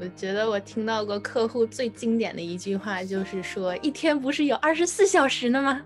[0.00, 5.82] 我觉得我听到过客户最经典的一句话，就是说一天不是有二十四小时的吗？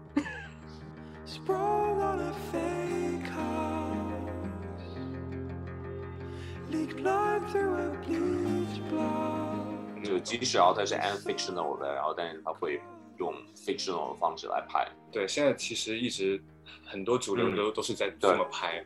[10.05, 12.79] 就即使然后它是 unfictional 的，然后但是它会
[13.19, 14.87] 用 fictional 的方式来拍。
[15.11, 16.39] 对，现在其实一直
[16.85, 18.85] 很多主流都都是在这么拍，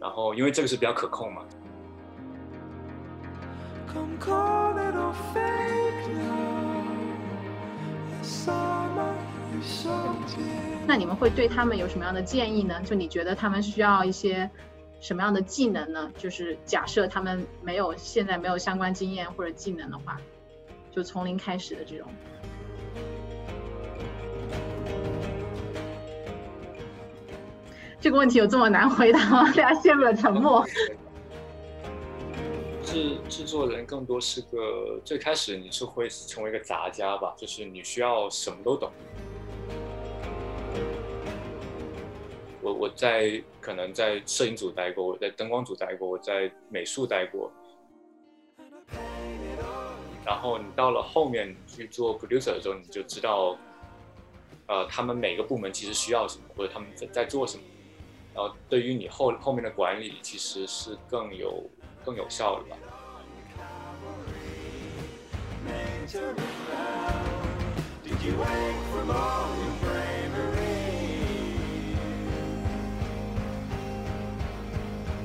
[0.00, 1.44] 然后因为这个是比较可控嘛。
[10.86, 12.80] 那你们会对他们有什么样的建议呢？
[12.82, 14.48] 就你觉得他们需要一些
[15.00, 16.10] 什么样的技能呢？
[16.16, 20.16] 就是假设他们没有现在没有相关经验或者技能的话，
[20.90, 22.08] 就从零开始的这种。
[28.00, 29.44] 这个问题有这么难回答吗？
[29.54, 30.64] 大家陷入了沉默。
[32.90, 38.90] 制制作人更多是个最开始你是会成为一个杂家吧，就是你需要什么都懂。
[42.62, 47.52] 我我在可能在摄影组待过，我在灯光组待过，我在美术待过。
[50.24, 53.54] 然后你到了后面去做 producer 的时候，你就知道，
[54.66, 57.62] 呃，他们每个部门其实需要什么，或者他们在在做什么。
[58.34, 61.68] 然后对于你后后面的管理，其实是更有。
[62.08, 62.76] 更有效了吧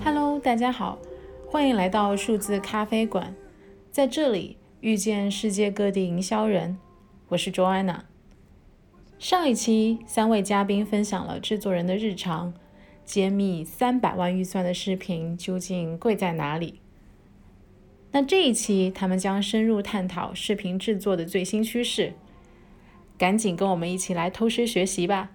[0.03, 0.97] ？Hello，大家好，
[1.49, 3.33] 欢迎来到数字咖啡馆，
[3.89, 6.77] 在这里遇见世界各地营销人，
[7.29, 7.99] 我是 Joanna。
[9.17, 12.53] 上一期三位嘉宾分享了制作人的日常。
[13.05, 16.79] 揭秘三百万预算的视频究竟贵在哪里？
[18.11, 22.13] 那这一期他们将深入探讨视频制作的最新趋势，
[23.17, 25.29] 赶紧跟我们一起来偷师学习吧！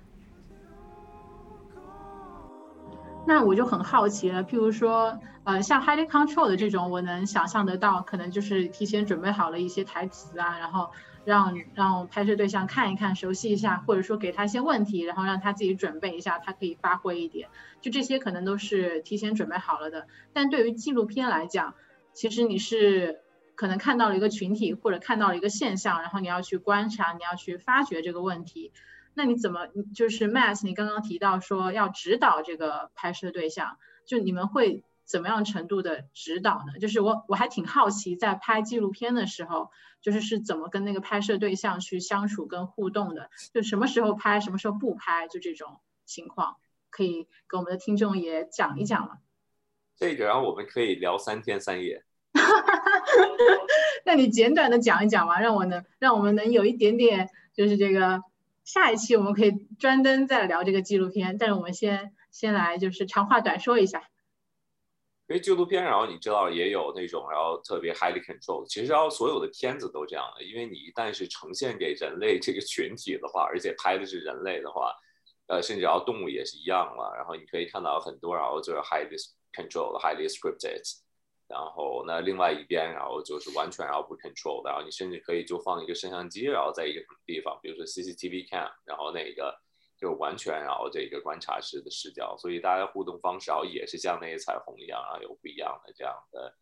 [3.27, 10.91] 那我就很好奇了，譬如说，呃，像 highly control 的这种，我能想象得到，可能就是提前准备好了一些台词啊，然后。
[11.29, 17.51] 让让拍摄对象看一看，熟悉一下，或者说给他一些问题，然后让他自己准备一下，他可以发挥一点。
[17.83, 20.07] 就这些可能都是提前准备好了的。
[20.33, 21.75] 但对于纪录片来讲，
[22.15, 23.21] 其实你是
[23.55, 28.73] 可能看到了一个群体，或者看到了一个现象，然后你要去观察，你要去发掘这个问题。
[29.13, 30.65] 那你怎么就是 Matt？
[30.65, 34.83] 你刚刚提到说要指导这个拍摄对象，就你们会？
[35.09, 36.79] 怎么样程度的指导呢？
[36.79, 39.71] 就是我我还挺好奇，在拍纪录片的时候，
[40.03, 43.31] 就是是怎么跟那个拍摄对象去相处跟互动的？
[43.55, 46.57] 就什么时候拍，什么时候不拍，就这种情况，
[46.91, 49.19] 可以给我们的听众也讲一讲吗？
[49.97, 52.05] 这个，然后我们可以聊三天三夜。
[54.05, 58.23] 那你简短的讲一讲吧，让我能让我们能有一点点，就是这个
[58.63, 64.03] 下一期我们可以专登再聊这个纪录片，但是我们先先来就是长话短说一下。
[65.29, 68.67] 因为纪录片，然后你知道也有那种，然后特别 highly controlled。
[68.67, 74.91] 其实，然后所有的片子都这样的，因为你一旦是呈现给人类这个群体的话，而且拍的是人类的话，
[75.49, 77.13] 呃，甚至然后动物也是一样了。
[77.15, 79.19] 然后你可以看到很多，然后就是 highly
[79.53, 80.81] controlled、highly scripted。
[81.47, 84.71] 然后那另外一边，然后就是完全然后不 control 的。
[84.71, 89.55] 然后你甚至可以就放一个摄像机，然后在一个什么地方，比如说 CCTV cam，然后那个。
[89.99, 96.55] 就完全然后这个观察式的视角，所以大家互动方式然后也是像那些彩虹一样，然后有不一样的这样的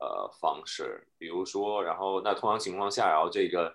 [0.00, 1.06] 呃方式。
[1.16, 3.72] 比如说，然后那通常情况下，然后这个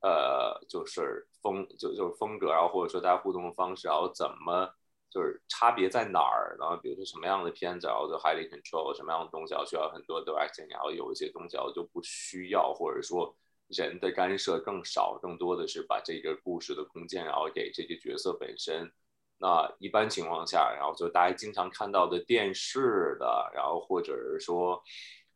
[0.00, 4.72] 呃就是风就就是风格，然后或者说大家互动的方式，然后怎么
[5.10, 6.56] 就是差别在哪儿？
[6.58, 13.36] 然后比如说什么样的片子，然后就 highly control，什么样的东西要需要很多 directing，然后有一些东西然后就不需要，或者说。
[13.68, 18.92] 人的干涉更少，更多的是把这个故事的空间，然后给这个角色本身。
[19.38, 24.82] 那一般情况下，然后就大家经常看到的电视的，然后或者是说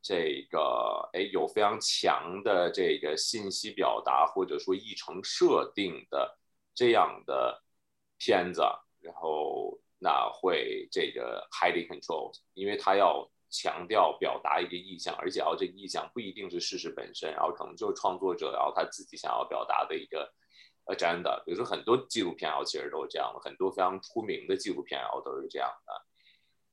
[0.01, 6.39] 这个哎有非常强的这个信息表达，或者说议程设定的
[6.75, 7.63] 这样的
[8.19, 8.63] 片子，
[9.01, 13.31] 然后那会这个 highly controlled，因为它要。
[13.51, 20.33] 强调表达一个意向，而且要这个意向不一定是事实本身，然后可能就是创作者然后他自己想要表达的一个
[20.87, 21.43] agenda。
[21.45, 25.93] 比如说很多纪录片然后其实都是这样的，很多非常出名的纪录片然后都是这样的。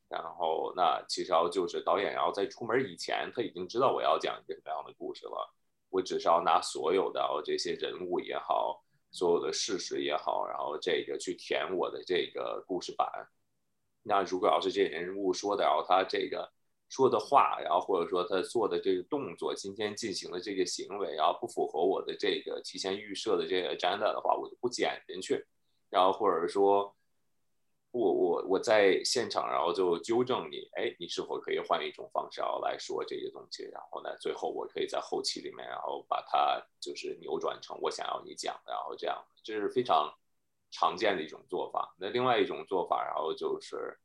[0.07, 5.51] 然后那其实要就是导演然后在出门以前他已经知道我要讲一个什么样的故事了，
[5.89, 13.09] 我只是要拿所有的这些人物也好，所有的事实也好，然后这个去填我的这个故事板。
[14.03, 16.53] 那如果要是这人物说的，然后他这个。
[16.89, 25.45] 说的话，然后或者说他做的这个动作，今天进行的这个行为，然后不符合我的这个提前预设的这个 agenda 的话，我就不剪进去。
[25.89, 26.95] 然后或者说，
[27.91, 33.63] 我我我在现场，然后就纠正你，哎，你是否可以换一种方式，然后来说这些东西？
[33.71, 40.13] 然后呢，最后我可以在后期里面，然后把它就是扭转成我想要你讲的，然后这样，这是非常
[40.71, 41.95] 常见的一种做法。
[41.97, 43.97] 那另外一种做法，然后就是，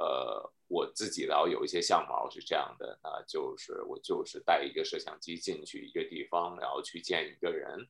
[0.00, 7.86] 呃，我自己然后有一些项目是这样的，那就是我就是带一个摄像机进去一个地方，然后去见一个人。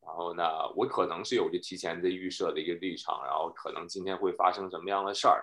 [0.00, 0.44] 然后呢，
[0.76, 5.42] 我可能是有着提前的预设的一个立场，然后可能今天会发生什么样的事儿，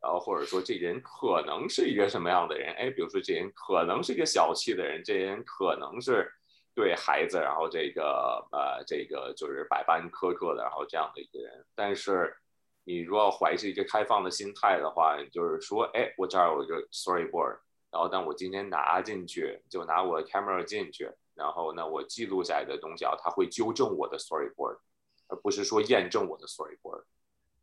[0.00, 6.32] 然后或者说这人可能是一个什么样的人，哎，比如说这人可能是一个小气的人，这人可能是
[6.72, 11.66] 对孩子，然后这个呃这个就是百般苛刻的，然后这样的一个人。
[11.74, 12.32] 但是
[12.86, 17.58] 你如果怀着一个开放的心态的话，就是说，哎，我这儿有一个 storyboard，
[17.90, 21.10] 然后但我今天拿进去，就拿我的 camera 进去。
[21.34, 24.78] 然后呢，我记录下来的东西啊，它会纠正我的 storyboard，
[25.26, 27.02] 而不是说验证我的 storyboard。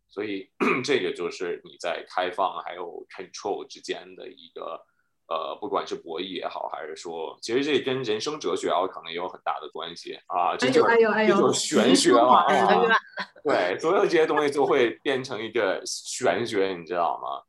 [0.09, 0.51] 所以
[0.83, 4.85] 这个就是你在开放还有 control 之间的一个
[5.33, 10.55] 呃，不管是博弈也好，还是说，其实这跟人生哲学啊，可能也有很大的关系啊。
[10.55, 12.45] 这就这就是玄学嘛。
[13.43, 17.41] 对，所有这些东西就会变成一个玄学，你知道吗？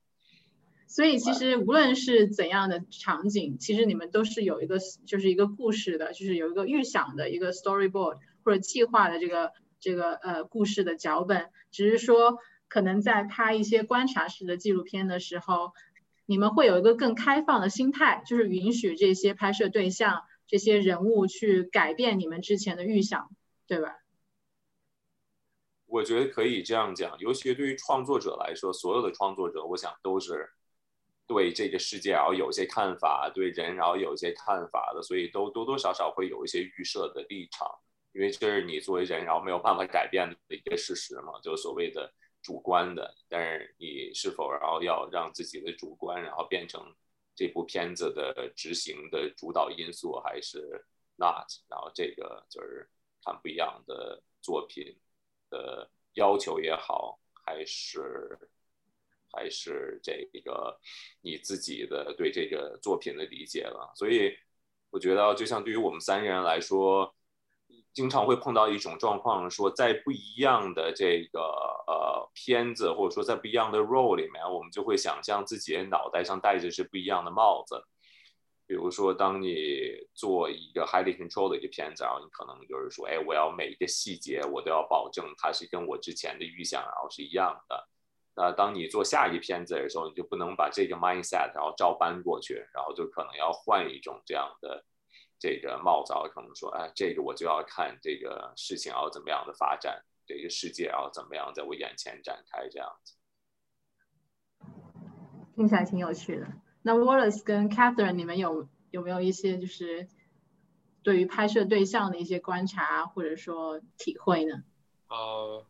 [0.89, 11.51] 所以其实无论是怎样的场景，其实你们都是有一个就是一个故事的，就是有一个预想的一个 storyboard 或者计划的这个这个呃故事的脚本。
[11.71, 12.39] 只是说
[12.69, 15.73] 可能在拍一些观察式的纪录片的时候，
[16.27, 23.31] 你们会有一个更开放的心态，就是允许这些拍摄对象、这些人物去改变你们之前的预想，
[23.67, 23.97] 对吧？
[25.87, 30.51] 我觉得可以这样讲，尤其对于创作者来说，所有的创作者，我想都是。
[31.27, 37.67] 对这个世界，然后有些看法，对人，然后有一些看法的，所以都多多少少会有一些预设的立场，
[38.13, 42.13] 因为这是你作为人，然后没有办法改变的一个事实嘛，就所谓的
[42.45, 43.13] 主观的。
[43.29, 46.95] 但是你是否然后要让自己的主观，然后变成
[47.35, 50.85] 这部片子的执行的主导因素，还是
[51.17, 51.51] not？
[51.69, 52.89] 然后这个就是
[53.25, 54.97] 看不一样的作品
[55.51, 58.39] 的要求也好，还是。
[59.37, 60.79] 还是这个
[61.21, 64.33] 你自己的对这个作品的理解了，所以
[64.91, 67.13] 我觉得，就像对于我们三个人来说，
[67.95, 71.41] 经常会碰到一种状况，说在不一样的这个
[71.87, 77.85] 呃片子，或者说在不一样的 role 里面，我们就会想象自己脑袋上戴着是不一样的帽子。
[78.67, 79.55] 比如说，当你
[80.15, 87.89] 做一个 highly control 的一个片子，然后你可能就是说，哎，我要每一个细节我都要保证它是跟我之前的预想然后是一样的。
[88.35, 94.83] 那当你做下一片子的时候，你就不能把这个 mindset 然后照搬过去，然后就可能要换一种这样的
[95.39, 103.15] 这个帽子，可能说，哎，这个我就要看这个事情要怎么样的发展，这个世界要怎么样在我眼前展开，这样子。
[105.55, 106.47] 听起来挺有趣的。
[106.83, 110.09] 那 Wallace 跟 Catherine，你们有有没有一些就是
[111.03, 114.65] 对于拍摄对象的一些观察或者说体会呢？
[115.09, 115.67] 呃。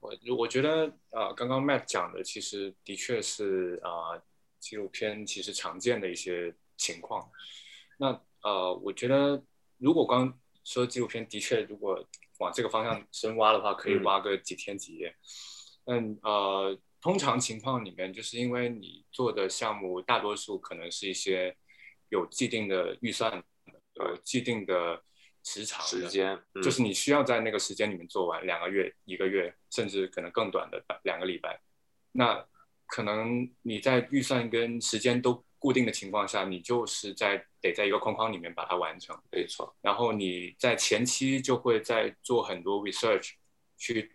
[0.00, 4.20] 我我觉得呃，刚刚 Matt 讲的其实的确是啊，
[4.58, 7.30] 纪录片其实常见的一些情况。
[7.96, 9.42] 那呃，我觉得
[9.78, 12.06] 如果刚说纪录片的确如果
[12.38, 15.14] 往这个方向深挖的话，可以挖个几天几夜。
[15.86, 21.56] 嗯呃，通常情况里面，就是因为你做的项目大多数可能是一些
[22.08, 23.42] 有既定的预算、
[23.94, 25.02] 呃既定的。
[25.44, 31.58] 时长时间就是你需要在那个时间里面做完两个月、一个月，甚至可能更短的两个礼拜。
[32.12, 32.44] 那
[32.86, 39.16] 可能你在预算跟时间都固定的情况下，你就是在得在一个框框里面把它完成。
[39.30, 39.74] 没错。
[39.82, 43.32] 然后你在前期就会在做很多 research，
[43.76, 44.12] 去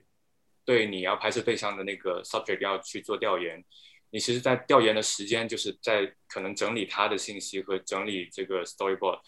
[0.66, 3.64] 对你要拍摄对象的那个 subject 要去做调研。
[4.10, 9.20] 你其实，在调研的时间就是在可能整理他的信息和整理这个 storyboard。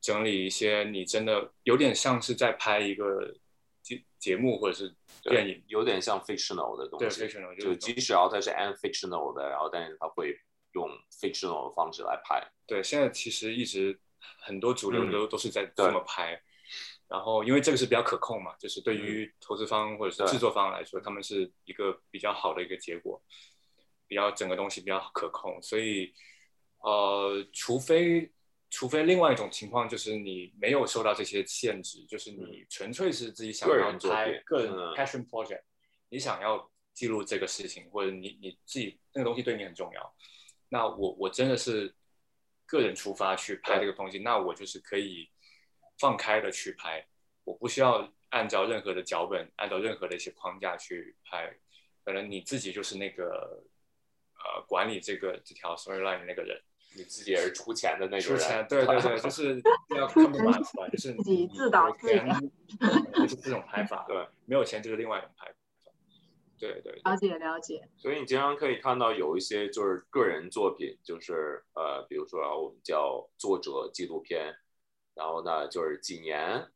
[0.00, 3.34] 整理一些你真的有点像是在拍一个
[3.82, 7.20] 节节目或者是电影，有点像 fictional 的东西。
[7.20, 10.34] 对，fictional 就即使它是 unfictional 的，然后但是它会
[10.72, 12.42] 用 fictional 的方式来拍。
[12.66, 13.98] 对，现在其实一直
[14.40, 16.40] 很多主流都都是在这么拍。
[17.08, 23.22] 然后因为这个是比较可控嘛，就是对于投资方或者是制作方来说，他们是一个比较好的一个结果，
[24.06, 25.60] 比较整个东西比较可控。
[25.62, 26.12] 所以
[26.78, 28.32] 呃，除非。
[28.72, 35.62] 除非另外一种情况就是你没有受到这些限制，就是你纯粹是自己想要拍个人 passion project，
[36.08, 40.14] 你想要记录这个事情，或者你你自己那个东西对你很重要，
[40.70, 41.94] 那我我真的是
[42.64, 45.28] 个人出发去拍这个东西，那我就是可以
[45.98, 47.04] 放开的去拍，
[47.44, 51.52] 我不需要按照任何的脚本，按照任何的一些框架去拍。
[52.02, 53.62] 可能你自己就是那个
[54.34, 56.58] 呃管理这个这条 storyline 的那个人，
[56.96, 58.40] 你自己也是出钱的那种人。
[58.40, 59.60] 出钱，对对对，就是
[59.94, 62.26] 要看不马出来，就是自己自导自演，
[63.14, 64.04] 就是这种拍法。
[64.08, 65.54] 对，没有钱就是另外一种拍法。
[66.60, 67.88] 对对，了解了解。
[67.96, 74.54] 所以你经常可以看到有一些就是个人作品，就是呃，比如说我们叫作者纪录片，
[75.14, 76.70] 然后呢就是几年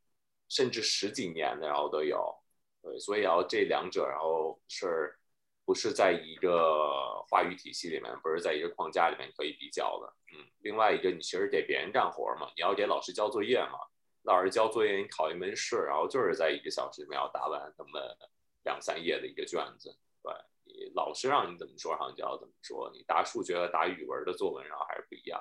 [0.48, 2.34] 甚至十几年的，然后都有。
[2.82, 5.14] 对，所以然后这两者，然后是
[5.66, 10.12] 不是在一个话语体系里面，不是在一个框架里面可以比较的？
[10.32, 13.78] 嗯，另外一个你其实给别人干活嘛，你要给老师交作业嘛，
[14.22, 18.16] 老师交作业你考一门试，然后就是在一个小时里面要答完那么。
[18.64, 20.33] 两三页的一个卷子，对
[20.64, 22.90] 你老师让你怎么说，然后你就要怎么说。
[22.94, 25.40] 你答数学和答语文的作文，然后还是不一样。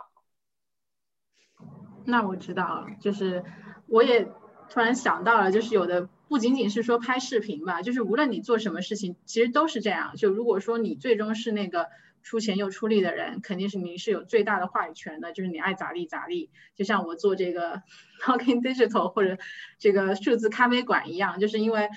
[2.06, 3.46] 那我知道了，就是
[3.88, 4.26] 我也
[4.70, 10.18] 突然想到了，就是有的不仅仅是说拍视频吧，就是无论你做什么事情，其实都是这样。
[10.18, 11.88] 就如果说你最终是那个
[12.22, 16.52] 出钱又出力的人，肯定是你是有最大的话语权的，就是你爱咋地咋地。
[16.76, 17.82] 就像我做这个
[18.22, 19.38] Talking Digital 或者
[19.80, 21.90] 这个数字咖啡馆一样，就是因为。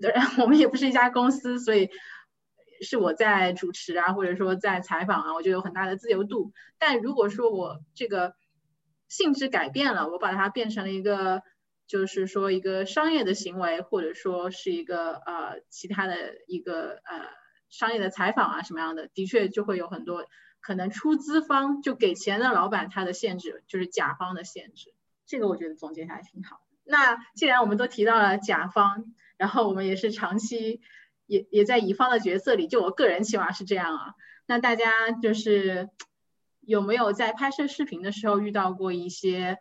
[0.42, 1.90] 我们也不是一家公司，所以
[2.80, 6.52] 是我在主持啊，或者说在采访啊，我就有很大的自由度。
[6.78, 8.34] 但如果说我这个
[9.08, 11.42] 性质改变了，我把它变成了一个，
[11.88, 16.14] 就是说一个商业的行为，或者说是一个呃其他的
[16.46, 17.24] 一个呃
[17.68, 20.26] 商业的采访啊什么样的，的确就会有很多
[20.60, 24.94] 可能出资方就给钱的老板他的限制，就是甲方的限制。
[25.26, 26.60] 这个我觉得总结下来挺好。
[26.84, 29.04] 那既然我们都提到了甲方。
[29.38, 30.82] 然后我们也是长期
[31.26, 34.14] 也也在乙方的角色里，就我个人起码是这样啊。
[34.46, 35.88] 那大家就是
[36.60, 39.58] 有没有在拍摄视频的时候遇到过一些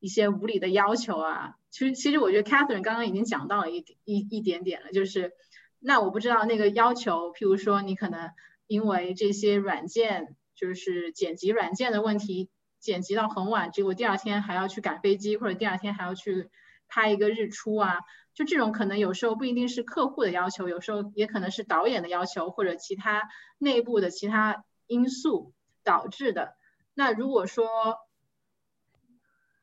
[0.00, 1.54] 一些无理的要求啊？
[1.70, 5.32] 其实其实我觉得 Catherine 刚刚已经讲到了一一一点点了，就是
[5.78, 8.30] 那我不知道那个要求，譬如说你可能
[8.66, 12.50] 因为这些软件就是剪辑软件的问题，
[12.80, 16.50] 剪辑到很晚，结果第二天还要去赶飞机，或者第二天还要去
[16.88, 18.00] 拍一个日出啊。
[18.34, 26.56] 就这种可能有时候不一定是客户的要求，有时候也可能是导演的要求或者其他内部的其他因素导致的。
[26.94, 27.66] 那如果说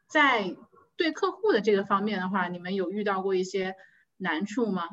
[0.07, 0.55] 在
[0.95, 3.75] 对客户的这个方面的话，你们有遇到过一些
[4.17, 4.87] 难处吗？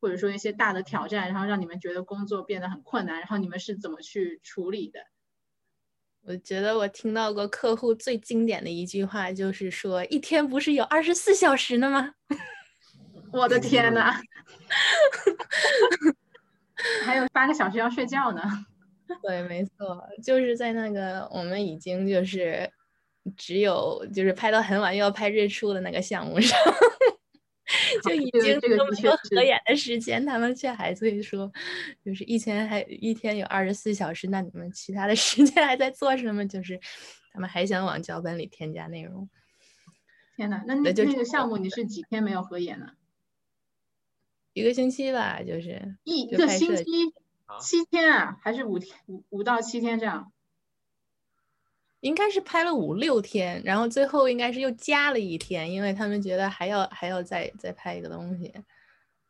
[0.00, 5.00] 或者说一些大的挑战，然后让你们觉得工作变得很困难，然后你们是怎么去处理的？
[6.24, 12.14] 我觉得我听到过客户最经典的一句话，就是说一天不是有二十四小时的吗？
[13.32, 14.12] 我的天呐，
[17.04, 18.42] 还有八个小时要睡觉呢。
[19.22, 22.70] 对，没错，就是在那个我们已经就是
[23.36, 26.58] 只有就是拍到很晚又要拍日出的那个项目上，
[28.04, 28.86] 就已经这么多
[29.16, 31.50] 合眼的时间，他们却还会说，
[32.04, 36.46] 就是一天还一天有二十四小时，那你们其他的时间还在做什么？
[36.48, 36.80] 就是
[37.32, 39.28] 他们还想往脚本里添加内容。
[40.36, 42.86] 天呐，那那那个项目你是几天没有合演呢？
[44.52, 46.84] 一个星期吧，就是一个星期
[47.60, 50.32] 七天啊，还是五天五五到七天这样？
[52.00, 58.52] 应该是拍了五六天，然后最后应该是又加了一天，因为他们觉得还要还要再再拍一个东西。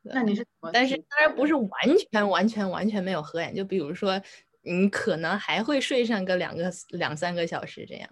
[0.01, 0.47] 那你是？
[0.73, 1.71] 但是当然不是完
[2.11, 4.21] 全完全完全没有合眼，就比如说
[4.63, 8.09] 你可能还会睡上个两个两三个小时这样。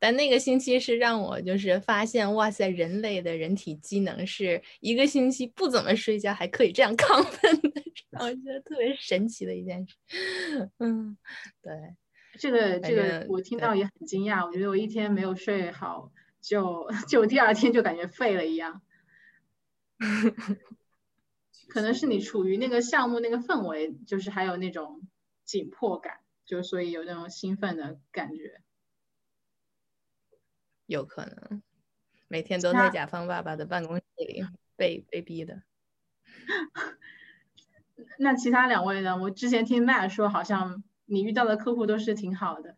[0.00, 9.96] 但那个星期是让我就是发现，哇塞，人类的人体机能是一个星期不怎么睡觉还可以这样 亢奋的，让我觉得特别神奇的一件事。
[10.78, 11.16] 嗯，
[11.62, 11.94] 对，
[12.38, 18.80] 这个这个我听到也很惊讶，我觉得我一天没有睡好，就 就第二天就感觉废了一样。
[21.68, 25.02] 可能是你处于那个项目那个氛围，就是还有那种
[25.44, 28.62] 紧迫感，就所以有那种兴奋的感觉。
[30.90, 31.62] 有可能
[32.26, 34.44] 每天都在甲方爸爸的办公室里
[34.74, 35.62] 被被逼的。
[38.18, 39.16] 那其他两位呢？
[39.16, 42.76] 我之前听 Matt 说，好像你遇到的客户都是挺好的。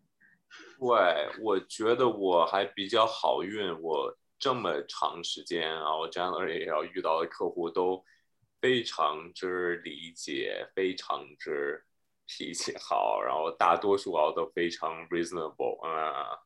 [0.78, 3.80] 对，我觉得我还比较好运。
[3.80, 8.04] 我这么长时间啊，我 generally 要遇到的客户都
[8.60, 11.82] 非常之理解，非常之
[12.26, 16.42] 脾气好，然后大多数啊都非常 reasonable 啊。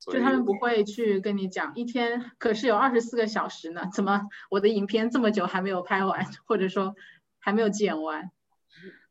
[0.00, 6.94] 就他们不会去跟你讲，一天可是有二十四个小时呢，怎么我的影片这么久还没有拍完，或者说
[7.38, 8.30] 还没有剪完？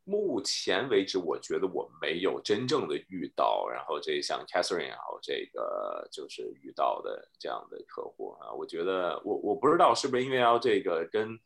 [0.03, 11.37] 目前为止，我觉得我没有真正的遇到，然后这像 Catherine 然后这个就是遇到的这样的客户啊，我觉得我我不知道是不是因为要这个跟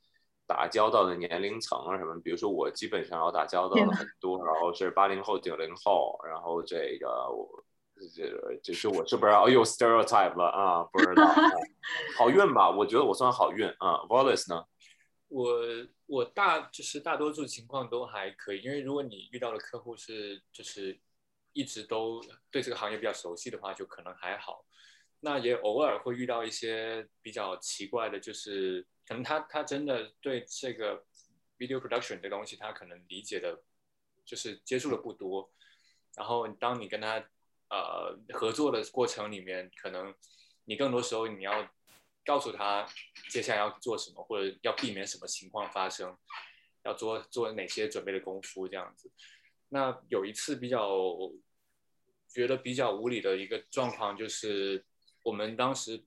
[0.48, 7.66] 打交道的年龄层啊什么，比如说我基本上要打交道的很多，然后是八零后、九零后，然后这个我
[8.10, 10.84] 这就是我是不是又 stereotype 了啊？
[10.84, 11.26] 不知道，
[12.18, 12.70] 好运吧？
[12.70, 13.98] 我觉得我算好运啊。
[14.10, 14.66] Wallace 呢？
[15.28, 15.58] 我
[16.06, 21.00] 我大就是大多数情况都还可以，因为如果你遇到的客户是就是
[21.54, 24.66] 一直都对这个行业比较熟悉的话，就可能还好。
[25.20, 31.04] 那也偶尔会遇到一些比较奇怪的，就是可能他他真的对这个
[31.58, 33.64] video production 这东西，他可能理解的，
[34.26, 35.52] 就是接触的不多。
[36.16, 37.26] 然后当你跟他
[37.70, 40.14] 呃合作的过程里面，可能
[40.66, 41.68] 你更多时候你要。
[42.26, 42.88] 告诉他
[43.30, 46.18] 接下来要做什么，或者要避免什么情况发生，
[46.86, 49.12] 要做做哪些准备的功夫，这样子。
[49.68, 50.90] 那有一次比较
[52.30, 54.86] 觉得比较无理的一个状况，就是
[55.22, 56.02] 我们当时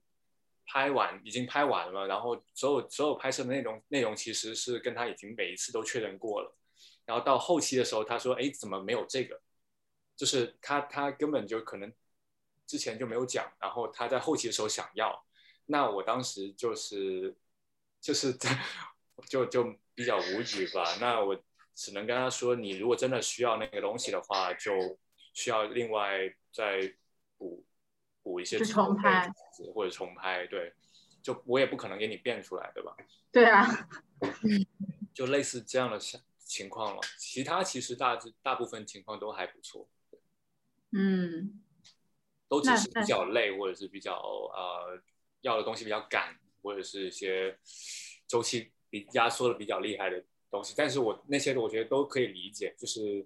[0.65, 6.51] 拍完已经拍完了，然后所有所有拍摄的内容内容其实是跟他已经每一次都确认过了，
[7.05, 9.39] 然后到后期的时候，他说：“哎，怎么没有这个？”
[10.17, 11.93] 就是他他根本就可能
[12.67, 15.25] 之前就没有讲，然后他在后期的时候想要。
[15.67, 17.37] 那我当时就是
[18.01, 18.59] 就是在
[19.29, 20.97] 就就比较无语吧。
[21.01, 21.39] 那我
[21.75, 24.99] 只能跟他说，你如果真的需要那个东西的话，就
[25.35, 26.95] 需要另外再
[27.37, 27.65] 补
[28.23, 29.31] 补一些重拍
[29.75, 30.47] 或者重拍。
[30.47, 30.73] 对，
[31.23, 32.97] 就我也不可能给你变出来，对吧？
[33.33, 33.89] 对啊，
[35.13, 35.99] 就类似这样的
[36.39, 37.01] 情况了。
[37.19, 39.89] 其他其实大致大部分情况都还不错。
[40.93, 41.63] 嗯，
[42.49, 45.03] 都只是比较累，或者是比较呃。
[45.43, 47.57] 要的东西比较赶，或者是一些
[48.27, 53.25] 周期比压缩的比较厉害的东西，但是我那些我觉得都可以理解，就是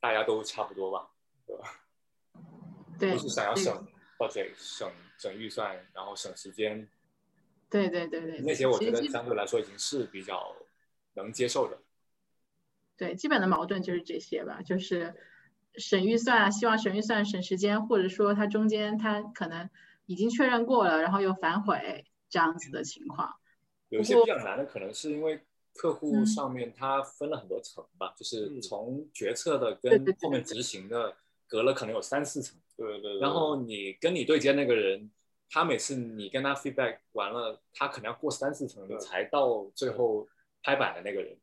[0.00, 1.08] 大家都差不多吧，
[1.46, 1.86] 对吧？
[2.98, 3.86] 对，都是想要省
[4.18, 6.88] budget、省省预算，然后省时间。
[7.68, 10.56] 对对对对，那些我觉得相对来说已经是比较
[11.12, 11.80] 能接受的。
[12.96, 15.14] 对，基本的矛盾就是这些吧，就是
[15.76, 19.68] 省预算啊，希望省预算、省时间，或者说他中间他可能。
[20.06, 23.32] 已经确认过了，然后又反悔这样子的情况，
[23.90, 25.40] 有些比较难的可能是因为
[25.72, 31.14] 客户上面他分了很多层吧，就是从决策的跟后面执行的
[31.46, 33.20] 隔了可能有三四层，对对。
[33.20, 35.08] 然后你跟你对接那个人，
[35.48, 40.26] 他每次你跟他 feedback 完了，他可能要过三四层才到最后
[40.60, 41.38] 拍板的那个人，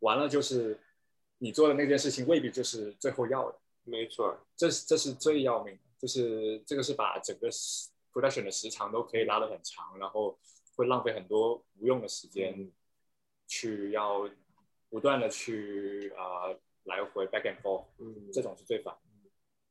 [0.00, 0.76] 完了就是
[1.38, 3.58] 你做的那件事情未必就是最后要的，
[3.88, 7.48] 没错，这是这是最要命的，就是这个是把整个。
[8.10, 10.36] production 的时长都可以拉得很长，然后
[10.74, 12.68] 会浪费很多无用的时间，
[13.46, 14.28] 去要
[14.88, 16.48] 不断的去啊
[16.84, 18.96] 来回 back and forth，嗯，这种是最烦。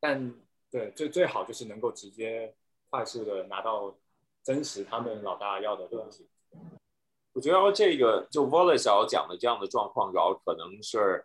[0.00, 0.32] 但
[0.70, 2.54] 对最最好就是能够直接
[2.88, 3.94] 快速的拿到
[4.42, 6.26] 真实他们老大要的东西。
[7.34, 11.22] 我觉得这个就 Wallace 要讲的这样的状况，然后可能是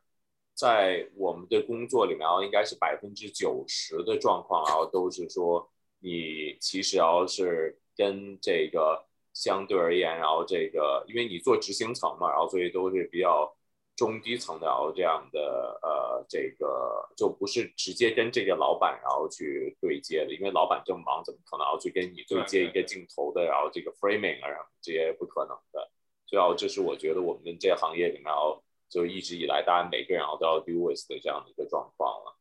[0.55, 5.69] 在我们的工作里面，应该是百分之九十的状况，然后都是说。
[6.05, 13.49] 你其实要是跟这个相对而言，然后这个因为你做执行层嘛，然后所以都是比较
[13.95, 24.49] 中低层的，然后这样的呃，这个就不是直接跟这个老板然后去对接的，因为老板这么忙，怎么可能要去跟你对接一个镜头的，然后这个 framing 啊，
[24.81, 25.89] 这些不可能的。
[26.25, 28.61] 所以要这是我觉得我们这行业里面，然后
[28.93, 32.37] 就一直以来大家每个人然后都要 do with 的这样的一个状况了。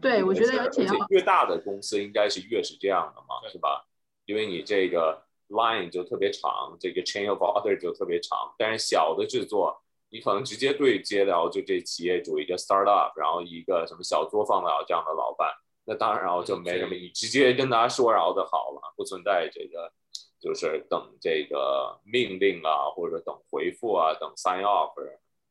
[0.00, 3.84] 对，我觉得而且越大的公司应该是越是这样的嘛，是吧？
[4.26, 8.54] 因为你这个 line 就特别长，这个 chain of order 就特别长。
[8.56, 15.52] 但是小的制作，你可能直接对接到就这企业主一个 startup，然后一个什么小作坊的这样的老板，
[15.86, 19.90] 那当然然后就没什么，你直接跟他说然后就好了，不存在这个
[20.38, 24.94] 就是等这个命令啊，或者等回复啊，等 sign off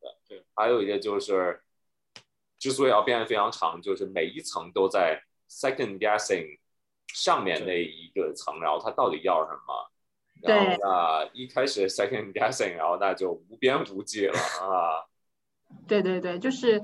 [0.00, 0.16] 的。
[0.28, 1.62] 对，还有一个就是。
[2.60, 6.58] 之所以要变得非常长，就是每一层都在 second guessing
[7.14, 9.92] 上面那一个层，然后他到底要什么？
[10.42, 15.06] 然后呢，一开始 second guessing，然后那就无边无际了 啊。
[15.86, 16.82] 对对对，就是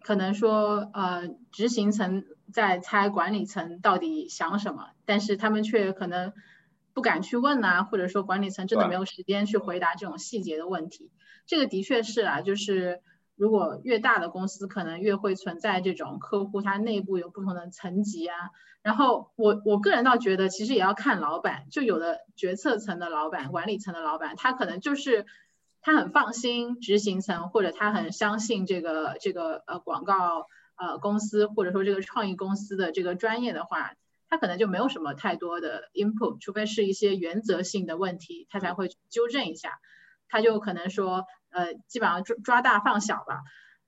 [0.00, 6.32] 可能说呃，执行层在猜管理层到底想什么，但是他们却可能
[6.92, 11.12] 不敢去问啊，或者说管理层真的没有时间去回答这种细节的问题。
[11.46, 13.00] 这个的确是啊，就是。
[13.36, 18.36] 如果越大的公司，可能越会存在这种客户，他内部有不同的层级啊。
[18.80, 25.26] 然后我我个人倒觉得，其实也要看老板，就有的决策层的老板、管理层的老板，他可能就是
[25.80, 33.94] 他很放心执行层，或者他很相信这个这个呃广告呃公司或者说这个创意公司的这个专业的话，
[34.28, 39.80] 他可能就没有什么太多的 input，除非是一些原则性的问题，他才会纠正一下。
[40.34, 43.42] 他就可能说呃基本上抓抓大放小吧。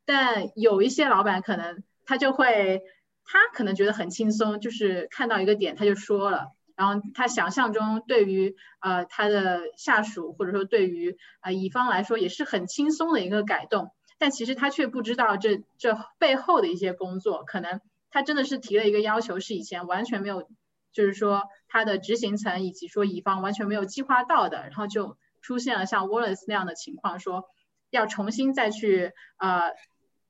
[0.05, 2.83] 但有一些老板可能他就会
[3.25, 6.53] 他可能觉得很轻松，就是看到一个点他就说了。
[6.77, 17.81] 然后他想象中对于呃他的下属或者说对于呃乙方来说也是很轻松的一个改动，但其实他却不知道这这背后的一些工作，可能
[18.11, 20.49] 他真的是提了一个要求是以前完全没有，
[20.93, 27.45] 就是说他的执行层以及说乙方完全没有计划到的，然后就出现了像 Wallace 那样的情况，说
[27.91, 29.75] 要重新再去呃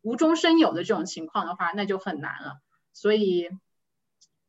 [0.02, 2.60] 无中生有的这种情况的话，那就很难了，
[2.92, 3.48] 所以。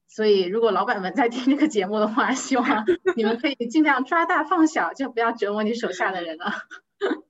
[0.10, 6.54] 所以，如果老板们在听这个节目的话，希望你们可以尽量抓大放小，就不要折磨你手下的人了。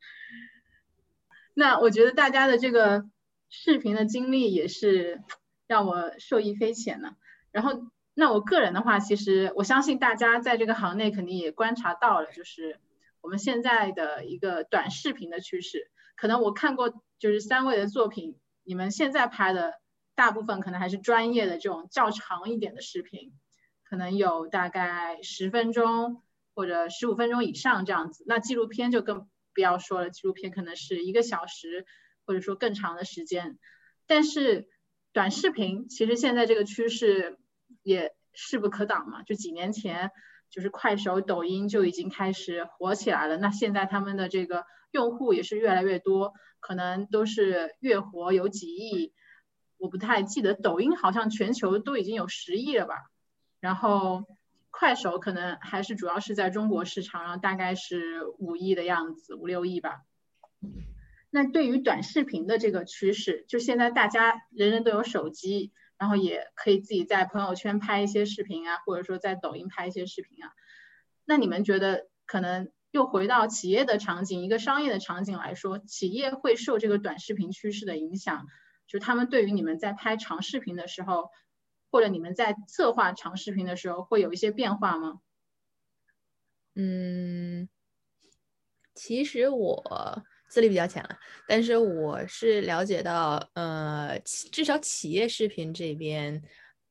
[1.54, 3.04] 那我觉得大家的这个
[3.50, 5.21] 视频的经历也是
[5.65, 7.15] 让我受益匪浅呢。
[7.52, 12.80] 然后，那我个人的话，其实我相信大家在这个行内肯定也观察到了，就是
[13.28, 15.92] 我们现在的一个短视频的趋势。
[16.16, 19.74] 可能我看过就是三位的作品，你们现在拍的。
[20.16, 23.34] 大部分可能还是专业的这种较长一点的视频，
[23.84, 26.24] 可能有大概十分钟
[26.56, 28.24] 或者十五分钟以上这样子。
[28.26, 31.86] 那纪录片就更不要说了，纪录片可能是一个小时
[32.26, 33.60] 或者说更长的时间。
[34.08, 34.68] 但是
[35.13, 37.38] 短视频其实现在这个趋势
[37.84, 40.10] 也势不可挡嘛，就几年前
[40.49, 43.38] 就是快手、抖音就已经开始火起来了。
[43.38, 49.13] 那现在他们的这个用户也是越来越多，可能都是月活有几亿。
[49.77, 52.95] 我不太记得，抖音好像全球都已经有十亿了吧，
[53.60, 54.23] 然后
[54.71, 60.01] 快手可能还是主要是在中国市场上，大概是五亿的样子，五六亿吧。
[61.29, 70.51] 那对于短视频的这个趋势，就现在大家人人都有手机，然后也可以自己在朋友圈拍一些视频啊，或者说在抖音拍一些视频啊。
[71.25, 78.47] 那你们觉得，可能又回到企业的场景，一个商业的场景来说，企业会受这个短视频趋势的影响？
[78.88, 81.29] 就他们对于你们在拍长视频的时候，
[81.91, 85.19] 或者你们在策划长视频的时候，会有一些变化吗？
[86.75, 87.67] 嗯，
[88.93, 94.19] 其实我资历比较浅了，但是我是了解到，呃，
[94.51, 96.41] 至少企业视频这边，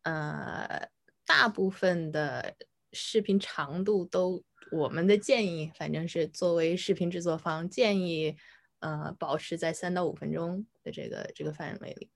[0.02, 0.88] 呃，
[1.26, 2.54] 大部分的
[2.92, 4.42] 视频长度都，
[4.72, 8.36] 我们的建议，反正是作为视频制作方建议。
[8.80, 12.10] 呃，保持在三到五分钟的这个这个范围里，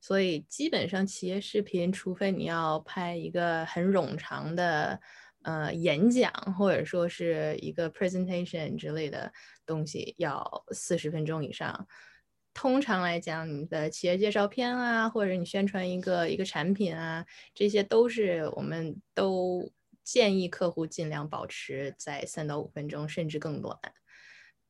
[0.00, 4.98] 所以基本上企业视频，除非你要拍一个很冗长的
[5.44, 9.32] 呃演讲，或者说是一个 presentation 之类的
[9.64, 11.86] 东西，要四十分钟以上。
[12.52, 19.68] 通常来讲，你的企业介绍片啊，或者你宣传一个一个产品啊，这些都是我们都
[20.04, 23.76] 建议客户尽量保持在三到五分钟，甚至更短。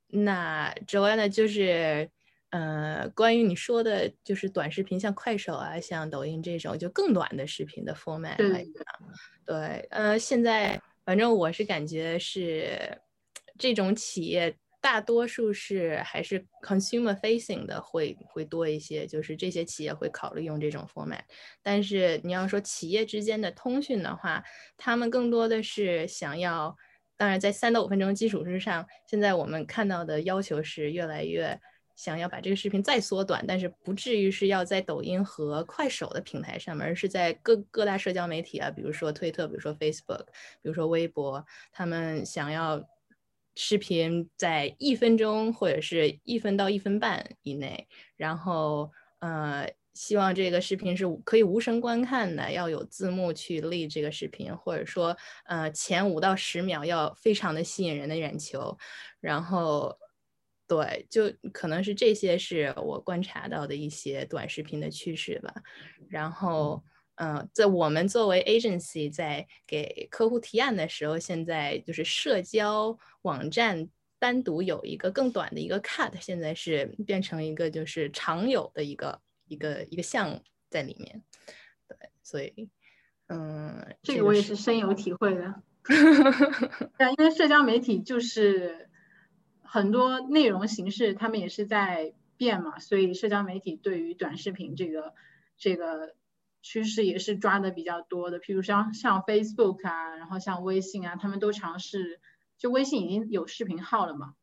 [0.08, 2.08] 那之外呢，就是，
[2.54, 8.84] 呃，关于你说的，就是短视频，像快手啊，像抖音这种，就更短的视频的 format 来讲，
[9.44, 12.96] 对，呃，现在反正我是感觉是
[13.58, 21.22] 这种企业大多数是还是 consumer facing 的会会多一些，就是这些企业会考虑用这种 format。
[21.60, 24.44] 但是你要说企业之间的通讯的话，
[24.76, 26.76] 他们更多的是想要。
[27.16, 31.60] 当然，在三到五分钟基础之上，现在我们看到的要求是越来越
[31.96, 40.24] 想要把这个视频再缩短，但是不至于是要在抖音和快手的平台上面，而是在各各大社交媒体啊，比如说推特，比如说 Facebook，
[40.62, 42.84] 比如说微博，他们想要
[43.54, 49.68] 视频在一分钟或者是一分到一分半以内，然后呃。
[49.94, 58.76] 希望这个视频是可以无声观看的，要有字幕去立这个视频，或者说，呃，前五到十秒要非常的吸引人的眼球，
[59.20, 59.96] 然后，
[60.66, 65.54] 对，就可能是这些是我观察到的一些短视频的趋势吧。
[66.08, 66.82] 然后，
[67.16, 79.20] 嗯，在我们作为 agency 在给客户提案的时候，现在就是社交网站单独有一个更短的一个 cut，现在是变成一个就是常有的一个。
[79.46, 81.22] 一个一个项目在里面，
[81.86, 82.70] 对，所以，
[83.26, 85.62] 嗯，这个我也是深有体会的。
[85.84, 88.88] 对，因为社交媒体就是
[89.64, 95.14] 很多内容形式，他们也是在变嘛，所以社交媒体对于短视频这个
[95.56, 96.14] 这个
[96.62, 98.38] 趋势也是抓的比较多的。
[98.40, 102.20] 譬如像像 Facebook 啊，然后像微信啊，他们都尝试，
[102.58, 104.34] 就微信已经有视频号了嘛，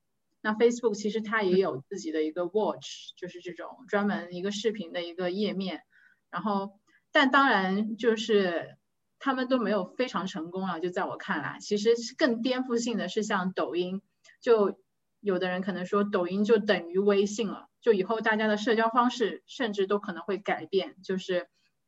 [0.42, 5.84] 那 Facebook 其实它也有自己的一个 Watch，就是这种专门一个视频的一个页面。
[6.30, 6.80] 然后，
[7.12, 8.78] 但当然就是
[9.20, 10.80] 他们都没有非常成功啊。
[10.80, 14.02] 就在我看来，其实更颠覆性的是像抖音，
[14.40, 14.80] 就
[15.22, 20.98] 有的人可能说抖音就等于微信了，就以后大家的社交方式甚至都可能会改变。
[21.02, 21.48] 就是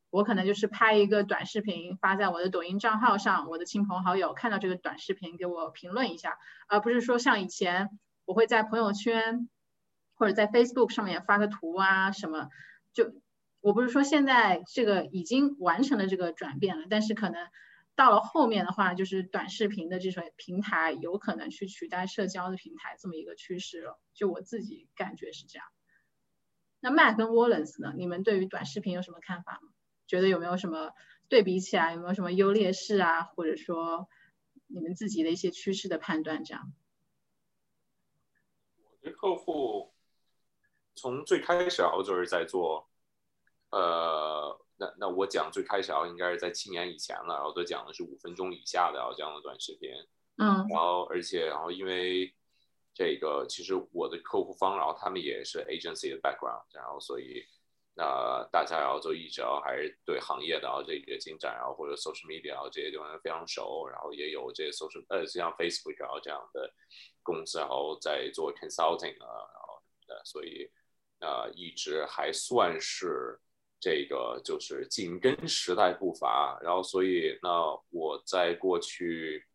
[0.10, 6.38] 我可能就是拍一个短视频发在我的抖音账号上，我的亲朋好友看到这个短视频给我评论一下，
[6.69, 7.89] 而不是说像以前。
[8.26, 9.50] 我会在朋友圈
[10.15, 12.48] 或者在 Facebook 上面发个图啊什么，
[12.93, 13.12] 就
[13.60, 17.50] 我不是说现在这个已经完成了这个转变了，但是可能
[17.95, 23.99] 到了后面的话，就是短视频的这种平台有可能去取代社交的平台这么一个趋势了。
[24.13, 25.67] 就我自己感觉是这样。
[26.79, 27.93] 那 Matt 跟 Wallace 呢？
[27.95, 29.69] 你们对于短视频有什么看法吗？
[30.06, 30.91] 觉得有没有什么
[31.29, 33.23] 对比起来有没有什么优劣势啊？
[33.23, 34.10] 或者说
[34.67, 36.73] 你们自己的一些趋势的判断这样？
[38.75, 39.93] 我的客户
[40.95, 42.89] 从最开始啊，我就是在做，
[43.69, 49.91] 呃，那那我讲最开始啊，应该是在七年以前了，然后都讲的是五分钟以下的啊这样的短视频，
[50.38, 52.34] 嗯，然后而且然后因为
[52.93, 57.46] 这个其实我的客户方，然后他们也是 agency 的 background，然后所以
[57.96, 66.74] 那大家然后就一直要还是对行业的啊这个进展，然后或者 social media 啊这些地方非常熟，然后也有这些 social 呃像 Facebook 然后这样的。
[67.26, 70.69] 公司然后在做 consulting 啊，然后呃，所以
[71.22, 73.39] 呃一直还算是
[73.84, 77.50] 这个就是紧跟时代步伐，然后所以那
[77.89, 79.46] 我在过去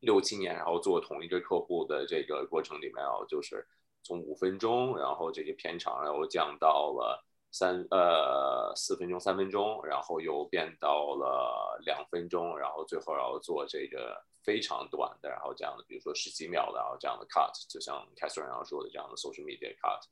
[0.00, 3.64] 六七年，然后做同一个客户的这个过程里面啊，就是
[4.02, 14.20] 从五分钟，然后这个片长然后降到了三呃四分钟三分钟，然后又变到了两分钟，然后最后然后做这个。
[14.44, 20.02] 非常短的，然后这样的，比如说十几秒的，然后这样的 cut，就像 Catherine 要说的这样的 social media cut，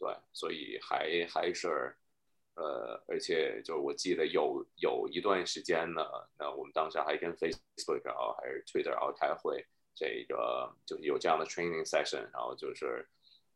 [0.00, 1.96] 对，所以还还是，
[2.58, 6.02] 呃，而且就我记得有有一段时间呢，
[6.38, 13.08] 那我们当时还跟 Facebook 然后还是 Twitter 然后开会，这个就是有这样的 training session，然后就是，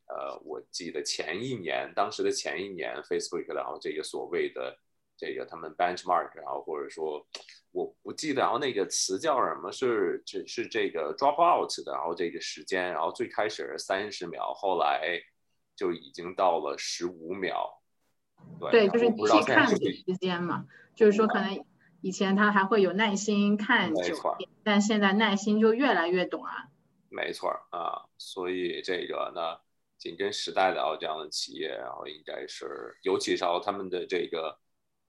[0.07, 4.79] 呃，我记得前一年，当时的前一年 Facebook 然后这个所谓的。
[5.15, 7.25] 这个他们 benchmark，然后或者说
[7.71, 9.71] 我不记得，然后那个词叫什么？
[9.71, 15.23] 是只是这个 drop out 的，然后这个时间，然后最开始三十秒，后来
[15.77, 17.82] 就已经到了十五秒。
[18.71, 21.65] 对，就是你去看的时间嘛，就是说可能
[22.01, 26.71] 以前他还会有耐心看久点，但现在耐心就越来越短。
[27.09, 29.59] 没错啊，所以这个呢，
[29.99, 34.59] 紧跟时代的啊这样的企业，然后应该是，尤其是他们的这个。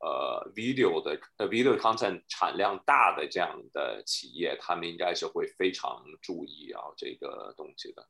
[0.05, 8.05] 呃，video 的呃 video content 产量大的这样的企业，他们应该是会非常注意啊这个东西的。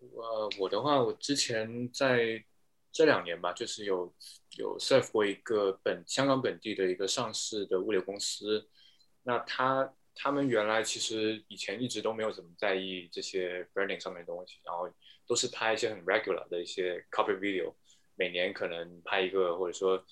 [0.00, 2.44] 呃，我的话，我之前在
[2.96, 4.10] 这两年吧，就是有
[4.56, 8.66] 有 serve 过一个本香港本地的一个上市的物流公司。
[9.22, 14.90] 那他他们原来其实以前一直都没有怎么在意这些 branding 上面的东西，然后
[15.26, 17.74] 都是拍一些很 regular 的一些 copy video。
[18.14, 20.02] 每年可能拍一个，或者说，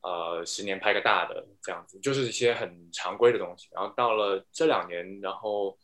[0.00, 3.68] 呃，十年拍个大的这样子，就是一些很常规的东西。
[3.70, 5.78] 然后到了这两年，然后，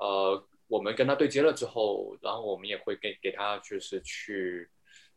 [0.00, 4.68] 呃，我们跟他对接了之后，然后我们也会给给他就是去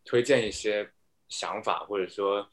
[0.08, 0.89] 推荐一些
[1.28, 2.50] 想法，或者说，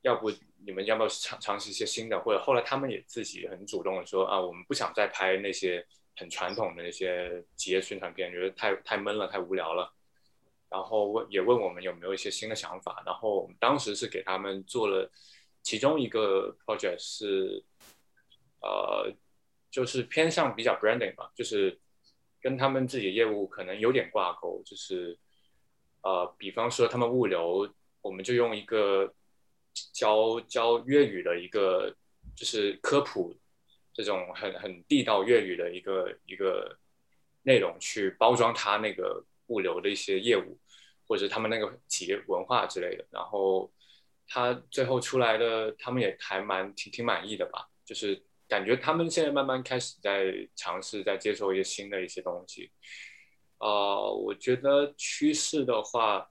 [0.00, 0.32] 要不
[0.66, 2.18] 你们要不要尝尝试一些新的？
[2.18, 5.86] 或者后来他们也自己很主动的说啊，我们不想再拍那些
[6.16, 9.92] 很传统的那些企业宣传片，觉得太太闷了，太无聊了。
[10.70, 15.08] 然后问也问我们有没有一些新的想法，然后我们当时是给他们做了
[15.62, 17.62] 其中一个 project 是，
[18.60, 19.12] 呃，
[19.70, 21.78] 就是偏向比较 branding 吧，就是
[22.40, 25.16] 跟他们自己的业务可能有点挂钩，就是
[26.04, 27.68] 呃，比方说他们物流，
[28.00, 29.12] 我们就用一个
[29.92, 31.94] 教教粤语的一个
[32.36, 33.34] 就是科普
[33.92, 36.78] 这种很很地道粤语的一个一个
[37.42, 40.58] 内容去包装他那个物流的一些业务。
[41.06, 43.70] 或者他们那个企业文化之类的，然后
[44.26, 47.68] 他最后出来的，他们也还蛮挺挺满意的吧。
[47.84, 52.70] 就是感觉他们现在慢慢开始在尝试，在接受一些新的一些东西。
[53.64, 56.28] 呃，我觉得趋势的话，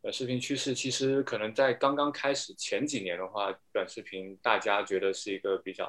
[0.00, 5.84] 短视频趋势其实可能在刚刚开始前几年的话，短视频大家觉得是一个比较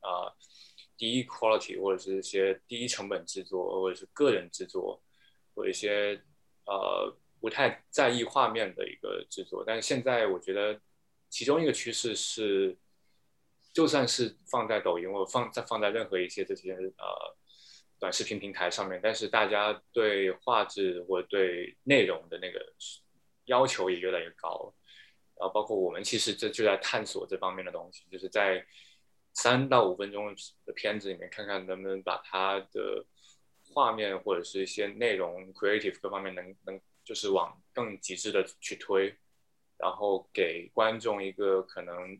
[0.00, 0.28] 啊
[0.98, 5.02] 低 quality 或者是一些低成本制作，或者是个人制作，
[5.54, 6.22] 或者一些
[6.66, 7.16] 呃。
[7.38, 10.80] 不太在意画面的一个制作，但是现在我觉得
[11.28, 12.76] 其中一个趋势是，
[13.74, 17.36] 就算是放在抖音或者放在放在任何一些这些呃
[17.98, 22.60] 短视频平台上面，但是大家对画质或者对内容的那个
[23.46, 24.74] 要求也越来越高。
[25.38, 28.66] 然后包括我们其实这就在探索这方面的东西，就是在
[29.34, 33.04] 三到五分钟的片子里面，看看能不能把它的
[33.74, 39.14] 画面或者是一些内容、creative 各方面能能就是往更极致的去推，
[39.76, 42.18] 然后给观众一个可能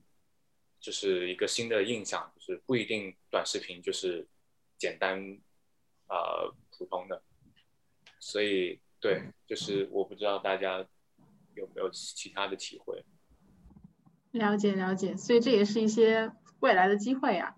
[0.79, 4.29] 就是一个新的印象，就是不一定短视频就是
[4.77, 5.39] 简单
[6.09, 7.23] 呃普通的，
[8.19, 10.87] 所以对，就是我不知道大家。
[11.57, 13.03] 有没有其他的体会？
[14.33, 17.57] 了解了解，所以这也是一些未来的机会啊。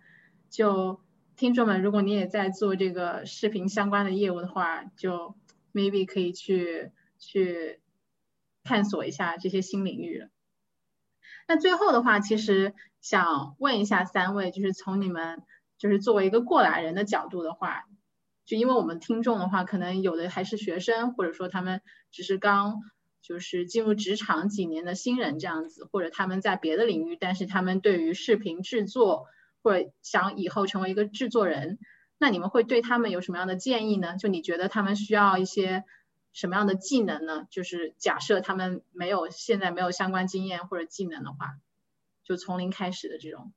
[0.48, 1.00] 就
[1.34, 5.34] 听众们，如果你也在做这个视频相关的业务的话，就
[5.72, 7.80] maybe 可以去去
[8.62, 10.28] 探索一下这些新领域了。
[11.48, 15.42] 那最后的话，其实想问一下三位，就是从你们
[15.76, 17.88] 就是作为一个过来人的角度的话，
[18.48, 21.80] 就因为我们听众的话，可能有的还是学生，或者说他们
[22.10, 22.80] 只是刚。
[23.20, 29.26] 就是进入职场几年的新人这样子，或者他们在别的领域，但是他们对于视频制作
[29.60, 31.78] 或者想以后成为一个制作人，
[32.16, 34.16] 那你们会对他们有什么样的建议呢？
[34.16, 35.84] 就你觉得他们需要一些
[36.32, 37.46] 什么样的技能呢？
[37.50, 41.58] 就是假设他们没有现在没有相关经验或者技能的话，
[42.24, 43.52] 就从零开始的这种。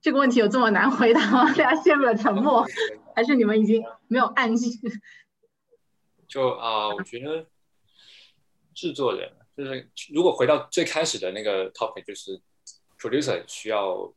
[0.00, 1.52] 这个问题有这么难回答吗？
[1.54, 2.64] 大家陷入了沉默，
[3.14, 4.78] 还是你们已经没有暗记？
[6.28, 7.46] 就啊，我觉得
[8.74, 12.40] 制作人就是如果回到最开始的那个 topic，就是
[12.98, 14.12] producer 需要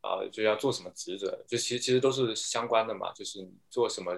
[0.00, 3.12] 啊，就要做什么职责，就其实其实都是相关的嘛。
[3.12, 4.12] 就是你做什么，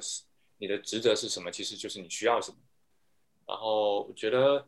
[0.59, 2.59] 你的职责是什么，其实就是你需要什么。
[3.47, 4.66] 然后我觉得。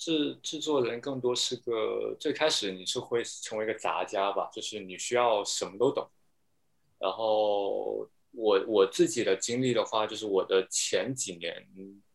[0.00, 6.08] 制制作人更多是个最开始你是会成为一个杂家吧，就是你需要什么都懂。
[6.98, 11.66] 然后我我自己的经历的话，就是我的前几年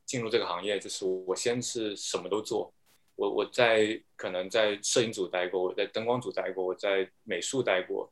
[0.03, 2.73] 进入这个行业，就是我先是什么都做。
[3.15, 8.11] 我我在可能在摄影组待过，我在灯光组待过，我在美术待过，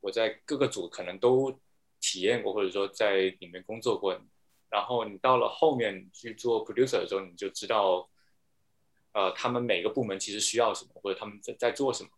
[0.00, 1.52] 我在各个组可能都
[2.00, 4.18] 体验过，或者说在里面工作过。
[4.70, 8.08] 然后你到了后面去做 producer 的时候，你就知道。
[9.12, 12.10] 呃，他们每个部门其实需要什么，或者他们在在做什么，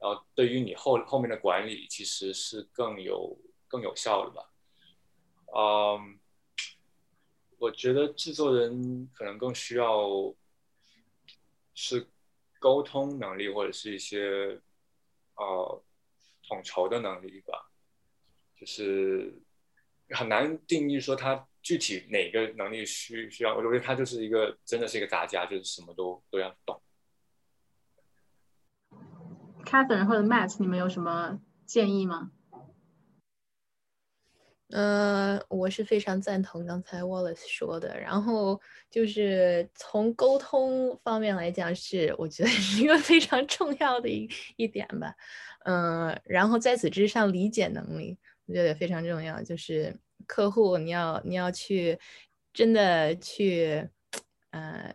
[0.00, 4.50] 然后对于你后后面的管理其实是更有更有效的吧。
[5.54, 6.18] 嗯，
[7.58, 10.34] 我觉得制作人可能更需要
[11.74, 12.08] 是
[12.58, 14.58] 沟通能力，或者是一些
[15.34, 15.82] 呃
[16.48, 17.70] 统筹的能力吧，
[18.56, 19.38] 就是
[20.08, 21.46] 很难定义说他。
[21.62, 23.54] 具体哪个能力需需要？
[23.54, 26.82] 我觉得他就是一个，真的是一个杂家，就是什么都都要懂。
[29.64, 32.32] Catherine 或者 Matt，你们有什么建议吗？
[34.70, 38.00] 呃，我是非常赞同刚才 Wallace 说的。
[38.00, 45.14] 然后就是从沟通方面来讲，是我觉得是一个非常重要的一一点吧。
[45.64, 49.96] 嗯，然后在此之上，理解能力我觉得也非常重要，就是。
[50.26, 51.98] 客户，你要你要去
[52.52, 53.88] 真的去，
[54.50, 54.94] 呃，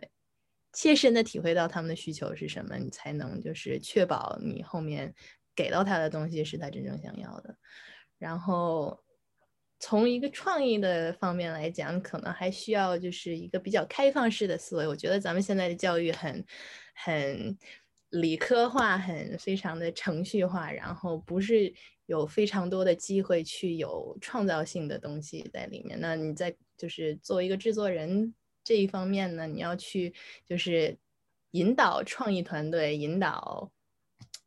[0.72, 5.14] 切身的体会到他们的需求是什么，你才能就是确保你后面
[5.54, 7.56] 给到他的东西是他真正想要的。
[8.18, 8.98] 然后
[9.80, 14.86] 从一个创意的方面来讲，可能还需要就是一个比较开放式的思维。
[14.86, 16.44] 我觉得咱们现在的教育很
[16.94, 17.58] 很
[18.10, 21.74] 理科化，很非常的程序化，然后不是。
[22.08, 26.00] 有非常多的机会去有创造性的东西在里面。
[26.00, 30.14] 那你在就是作为一个制作人这一方面呢，你要去
[30.46, 30.96] 就是
[31.50, 33.70] 引导创意团队，引导，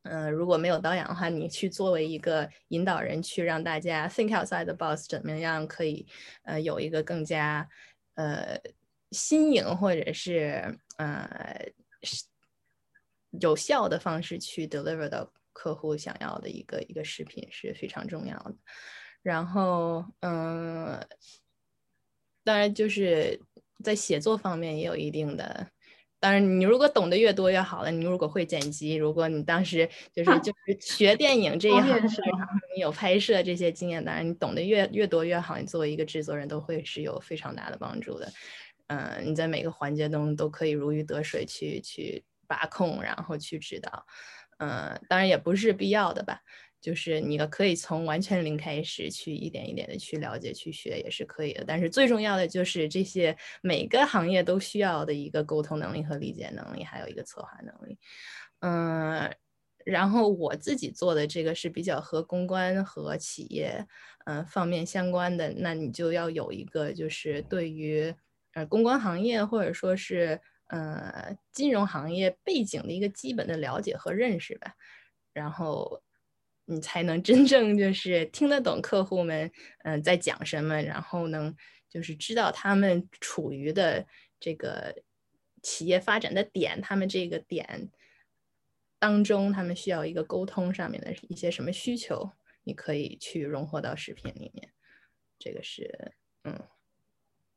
[0.02, 6.04] 嗯，如果没有导演的话，你去作为一个引导人，去让大家 think outside the box，怎么样可以
[6.42, 7.68] 呃有一个更加
[8.14, 8.60] 呃
[9.12, 11.64] 新颖或者是呃
[13.40, 15.32] 有效的方式去 deliver 到。
[15.52, 18.54] 客户想要的一个一个视频是非常重要的，
[19.22, 21.00] 然后嗯，
[22.44, 23.40] 当然就是
[23.84, 25.68] 在写作方面也有一定的，
[26.18, 27.90] 当然你如果懂得越多越好了。
[27.90, 32.00] 你如果会剪辑，如果你当时 就是就是学电影这一行，
[32.76, 35.58] 你有拍摄这些经验，当然你懂得越越多越好。
[35.58, 38.32] 你作为一个制作人，都会是有非常大的帮助的。
[38.86, 44.06] 嗯，你在每个环节中都可以如鱼得水，去去把控，然后去指导。
[44.62, 46.40] 嗯，当然也不是必要的吧，
[46.80, 51.64] 就是你可以从完全零开始去一点一点的去了解、去学也是可以的。
[51.66, 57.98] 但是最重要的就是这些每个行业都需要的一个沟通能力和理解能力，还有一个策划能力。
[58.60, 59.34] 嗯，
[59.84, 63.84] 然后我自己做的这个是比较和公关和企业
[64.26, 68.14] 嗯方面相关的，那你就要有一个就是对于
[68.54, 74.74] 呃公关行业或者说是呃金融行业背景的一个基本的了解和认识吧，
[75.32, 76.02] 然后
[76.64, 79.50] 你才能真正就是听得懂客户们
[79.84, 81.54] 嗯在讲什么，然后能
[81.88, 84.06] 就是知道他们处于的
[84.40, 85.02] 这个
[85.62, 87.90] 企业发展的点，他们这个点。
[88.98, 92.30] 当中，他们需要一个沟通上面的一些什么需求，
[92.62, 94.72] 你可以去融合到视频里面。
[95.40, 96.12] 这个是，
[96.44, 96.68] 嗯，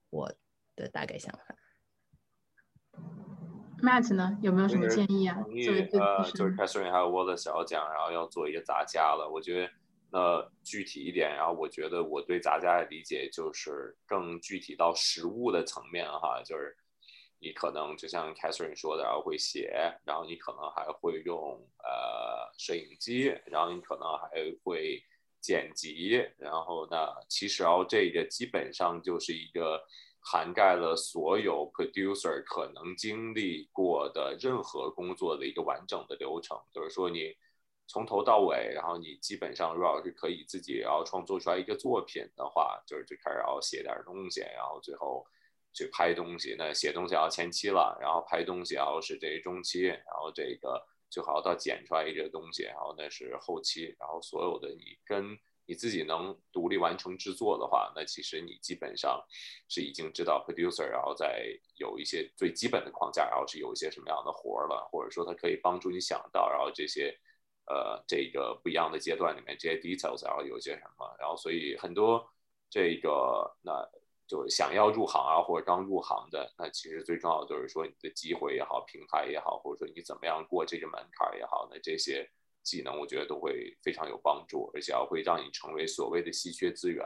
[0.10, 0.34] 我
[0.76, 1.56] 的大概想法。
[3.82, 5.38] Matt 呢，有没有什么建议啊？
[5.47, 9.30] 就是 Catherine 还有 Wallace 要讲，然后要做一个杂家了。
[9.32, 9.71] 我觉得，
[10.11, 16.76] 那具体一点，然后我觉得我对杂家的理解就是更具体到实物的层面哈，就是。
[17.38, 19.69] 你可能就像 Catherine 说的，然后会写，
[20.03, 24.30] 然后你可能还会用呃摄影机，然后你可能还
[24.63, 25.03] 会
[25.41, 26.97] 剪辑，然后呢，
[27.28, 29.80] 其实然后这个基本上就是一个
[30.26, 37.34] 涵盖了所有 producer 可能经历过的任何工作的一个完整的流程，就是说你
[37.88, 45.26] 从头到尾，然后你基本上如果是可以自己然后创作出来一个作品的话，就是最开始要写点东西，然后最后。
[45.78, 59.24] 去拍东西，那写东西要前期了，然后拍东西要是这中期，然后这个最好到剪出来一个东西，然后那是后期，然后所有的你跟你自己能独立完成制作的话，那其实你基本上
[59.68, 61.47] 是已经知道 producer，然后再
[61.78, 67.16] 有一些最基本的框架，然后是有一些什么样的活儿了，或者说它可以帮助你想到，然后这些
[67.68, 72.26] 呃这个不一样的阶段里面这些 details，然后有些什么，然后所以很多
[72.70, 73.88] 这个那。
[74.28, 82.28] 就想要入行啊，或者刚入行的，那其实最重要的就是说你的机会也好，平台也好，或者说你怎么样过这个门槛也好，那这些
[82.66, 87.05] 技能我觉得都会非常有帮助，而且会让你成为所谓的稀缺资源。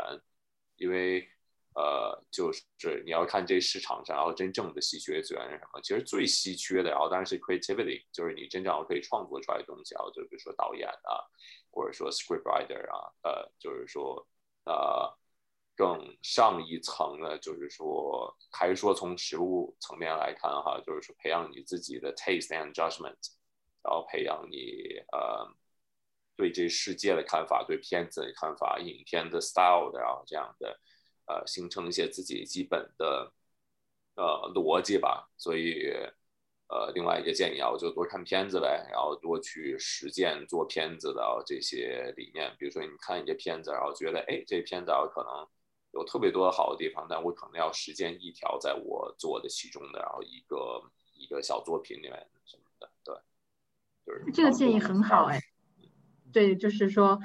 [0.77, 1.27] 因为
[1.75, 2.63] 呃，就是
[3.05, 5.81] 你要看这市场上，然后真正的稀缺资源是什么？
[5.81, 11.21] 其实最稀缺的，然后当然是 creativity，就是你真正可以创作出来的东西，然后就比如说导演啊，
[11.69, 14.25] 或者说 script writer 啊，呃，就是说
[14.65, 15.19] 呃。
[15.79, 23.15] 更上一层呢，就是说，还是说从实物层面来看哈，就是说培养你自己的 taste and judgment，
[23.83, 25.47] 然后培养你呃
[26.35, 30.79] 对这世界的看法，对片子的看法，影片的 style 的，然后这样的
[31.27, 33.33] 呃形成一些自己基本的
[34.15, 35.29] 呃逻辑吧。
[35.37, 35.91] 所以
[36.67, 42.55] 呃另外一个建议啊，我就多看片子呗，然后多去实践做片子的这些理念。
[42.57, 45.47] 比如说你看一个片子，然后觉得哎这片子啊可能。
[45.91, 50.79] 有特别多好的地方，但我可能要实践一条在我做的其中的，然后一个
[51.15, 52.29] 一个小作品里面，
[54.33, 55.39] 这个建议很好哎，
[56.31, 57.19] 对，就是说，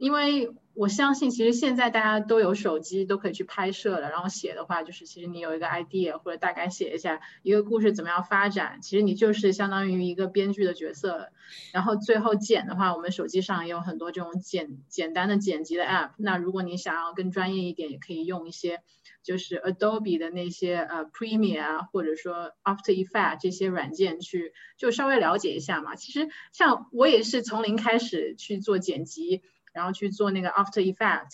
[0.00, 0.50] 因为。
[0.72, 4.08] 我相信，其实现在大家都有手机，都可以去拍摄了。
[4.08, 8.78] 然后写的话，就是其实你有一个 idea，或者大概写一下一个故事怎么样发展。
[8.80, 11.28] 其实你就是相当于一个编剧的角色。
[11.74, 16.12] 然后最后剪的话，我们手机上也有很多这种简简单的剪辑的 app。
[16.16, 18.80] 那如果你想要更专业一点，也可以用一些
[19.22, 25.94] 就是 Adobe 的那些呃 Premiere 啊，或者说 After Effect 这些软件去就稍微了解一下嘛。
[25.94, 29.42] 其实像我也是从零开始去做剪辑。
[29.72, 31.28] 然后去做那个 After Effect，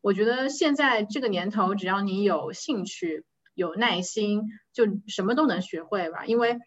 [0.00, 3.24] 我觉得现在这个年头，只要你有兴趣、
[3.54, 6.26] 有耐心，就什么都能学会吧。
[6.26, 6.58] 因为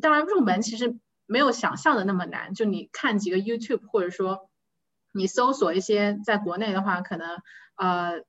[0.00, 4.48] 当然入门其实没有想象的那么难，就你看几个 YouTube，或者说
[5.12, 7.42] 你搜索一些，在国内的话，可能
[7.76, 8.22] 呃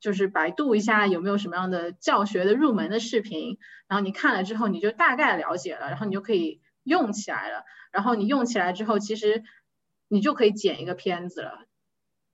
[0.00, 7.64] 就是百度一下有没有什么样的教学的入门的视频，然后你看了之后，你就大概了解了，然后你就可以用起来了。
[7.92, 9.44] 然后你用起来之后，其实。
[10.12, 11.64] 你就可以剪一个片子了，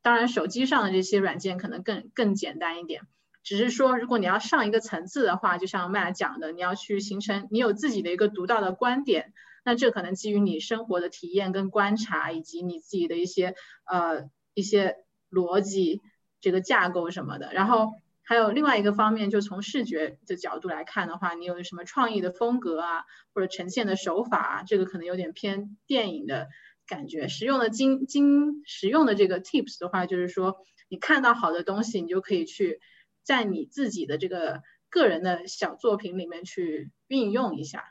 [0.02, 3.02] 当然手机上的这些软件可能更更简单一点。
[3.44, 9.32] 只是说，如果你要上一个层次的话，就像麦讲的，你要去形成你有自己的一个独到的观点，
[9.64, 13.54] 那这可能基于你生活的体验跟观察，以及你自己的一些
[13.86, 14.96] 呃一些
[15.30, 16.02] 逻辑
[16.40, 17.52] 这个架构什么的。
[17.52, 26.48] 然后还有另外一个方面，就从视觉的角度来看的话，你有什么创意的风格啊，或者呈现的手法啊，这个可能有点偏电影的。
[26.88, 30.56] 感觉实用的经经实用的这个 tips 的话，就是说
[30.88, 32.80] 你看到好的东西，你就可以去
[33.22, 37.84] 在你自己的这个个人的小作品里面去运用一下。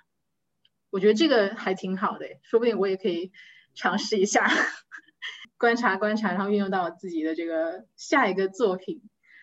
[0.89, 3.31] 我觉得这个还挺好的，说不定我也可以
[3.75, 4.49] 尝试一下，
[5.57, 9.01] 观察观察，然后运用到自己的这个下一个作品。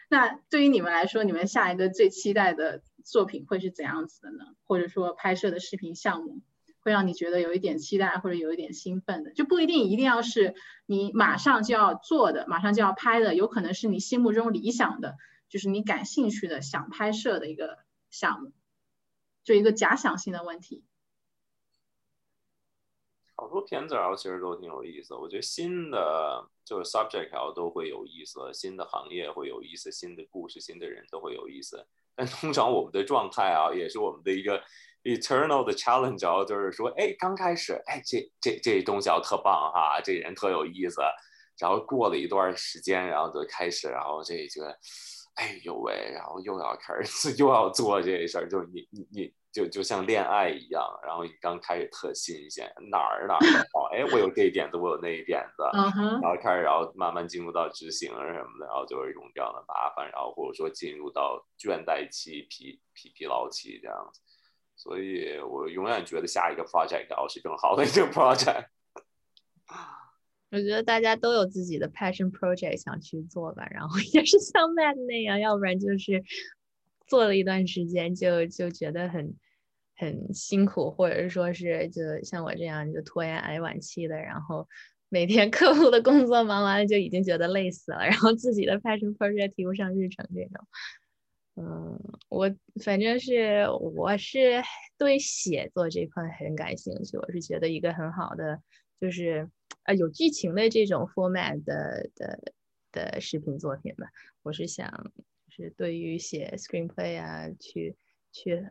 [0.08, 4.44] 那对于你们来说，你们下一个最期待的作品会是怎样子的呢？
[4.64, 6.40] 或者说拍摄的视频项目
[6.84, 10.54] 会让你觉得有一点期待或者有一点兴奋的，就不一定一定要是
[10.86, 15.16] 你马上就要做的，马上就要拍的，有可能是你心目中理想的，
[15.48, 17.78] 就是你感兴趣的想拍摄的一个
[18.10, 18.52] 项目，
[19.42, 20.84] 就一个假想性的问题。
[23.36, 31.84] 好多片子然后其实都挺有意思，我觉得新的就是 subject 然后都会有意思，新的行业会有意思，新的故事、新的人都会有意思。
[32.14, 34.62] 但通常我们的状态啊，也是我们的一个
[35.04, 41.00] eternal 的 challenge，然后就是说，哎，刚开始，哎，这这这东西要特棒哈，这人特有意思，
[41.58, 44.76] 然后过了一段时间，然后就开始，然后这个，
[45.36, 49.34] 哎呦喂，然后又要开始 又要做这事儿，就是你你你。
[49.54, 53.38] 就就像恋爱一样，然后你刚开始特新鲜，哪儿哪儿
[53.72, 64.20] 好，哎，我有这一点子，我有那一点子，然后开始，然后慢慢进入到执行什么的，然后就是一种这样的麻烦，然后或者说进入到倦怠期、疲疲疲劳期这样子，
[64.76, 68.66] 所以我永远觉得下一个 project 要是更好的一个 project。
[70.50, 76.22] 我觉得大家都有自己的 passion project 想去做吧，然后也是像 Matt 那样，要不然就是
[77.06, 79.36] 做了一段时间就就觉得很。
[79.96, 84.68] 很辛苦，或者是说是就像我这样就拖延癌晚期的，然后
[85.08, 90.66] 每天客户的工作忙完了就已经觉得累死了，然后自己的 passion project 提不上日程这种。
[91.56, 91.98] 嗯，
[92.28, 92.52] 我
[92.82, 94.62] 反正是我是
[94.98, 98.60] 对写作这块很感兴趣，我是觉得一个很好的
[99.00, 99.48] 就是
[99.84, 102.52] 呃有剧情的这种 format 的的
[102.90, 104.08] 的视频作品吧。
[104.42, 105.12] 我是想
[105.48, 107.96] 是对于写 screenplay 啊去
[108.32, 108.68] 去。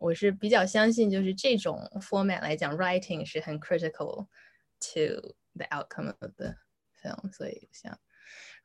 [0.00, 4.28] 我是比较相信，就是这种 format 来讲，writing 是很 critical
[4.78, 6.54] to the outcome of the
[7.02, 7.32] film。
[7.32, 7.98] 所以想，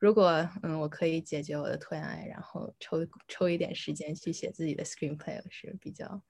[0.04, 6.22] 如果嗯，我可以解决我的拖延癌，然后抽抽一点时间去写自己的 screenplay，是比较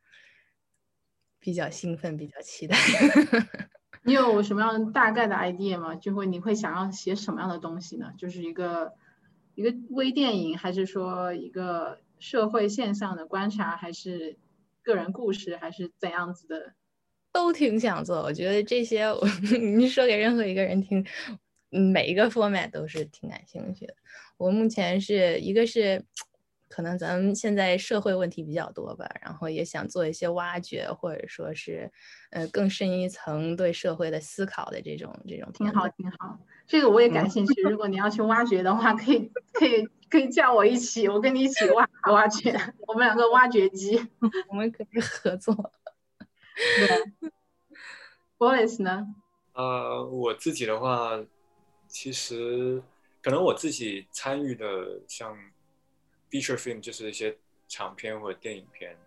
[1.41, 2.77] 比较兴奋，比较期待。
[4.07, 5.97] 你有什么样大概的 idea 吗？
[5.97, 8.13] 就会你会想要写什么样的东西呢？
[8.17, 8.93] 就是一个
[9.57, 14.39] 一个微电影，还是说一个社会现象的观察，还是？
[14.85, 16.75] 个人故事还是怎样子的，
[17.33, 18.19] 都挺想做。
[18.19, 19.27] 我觉得这些， 我
[19.59, 21.03] 你说给任何一个人听，
[21.79, 23.95] 每一个 format 都是挺感兴趣的。
[24.37, 26.05] 我目前是一个是，
[26.69, 31.91] 可能咱们现在社会问题比较多吧，然后也想做一些挖掘，或者说是，
[32.31, 35.51] 呃，更深一层对社会的思考的这种这种。
[35.53, 36.39] 挺好，挺好。
[36.67, 37.63] 这个我也感兴趣。
[37.63, 39.89] 如果你要去挖掘的话，可以可以。
[40.11, 42.57] 可以叫我一起，我跟你一起挖挖掘，
[42.87, 44.01] 我们两个挖掘机，
[44.49, 45.73] 我们可以合作。
[46.79, 47.31] 对
[48.39, 49.09] ，Boris 呢？
[49.55, 51.21] 呃，我自己的话，
[51.95, 52.83] 其实
[53.23, 55.39] 可能我自己参与的像
[56.29, 57.39] feature film，就是一些
[57.69, 58.99] 长片或者电影片，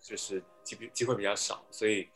[0.00, 2.08] 就是机机会比较少，所以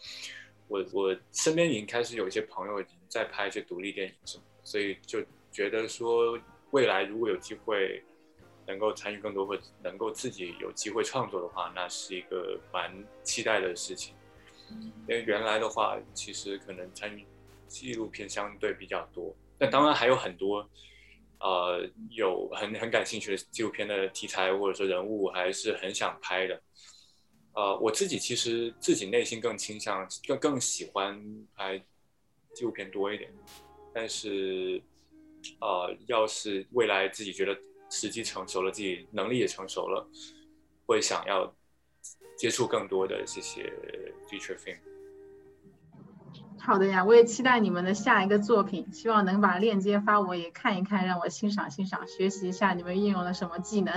[0.66, 6.37] 我我身边已经开始有一些朋友已经在拍一些独立电影什么，所以就觉得说
[6.72, 8.03] 未来如果有机会。
[8.68, 14.12] 能够参与更多，或能够自己有机会创作的话，那是一个蛮期待的事情。
[14.68, 17.24] 因为原来的话，其实可能参与
[17.68, 20.68] 纪录片相对比较多，那当然还有很多，
[21.40, 26.62] 呃，有很很感兴趣的纪录片的题材或者说人物，还是很想拍的。
[27.54, 31.22] 呃，我自己其实自己内心更倾向更更喜欢
[31.54, 31.78] 拍
[32.54, 33.32] 纪录片多一点，
[33.94, 34.82] 但是，
[35.61, 37.57] 呃，要是未来自己觉得。
[37.88, 40.04] 时机成熟了，自己能力也成熟了，
[40.86, 41.54] 会想要
[42.36, 43.72] 接触更多的这些
[44.28, 44.95] feature film。
[46.66, 53.94] 好的呀，我也期待你们的下一个作品，希望能把链接发我也看一看，让我欣赏欣赏，学习一下你们运用了什么技能。